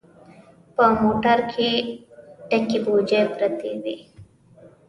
[0.75, 1.69] په موټر کې
[2.49, 3.95] ډکې بوجۍ پرتې وې.